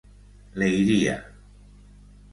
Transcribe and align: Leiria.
Leiria. 0.61 1.17